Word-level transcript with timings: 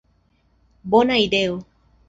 Bona 0.95 1.21
ideo! 1.27 1.63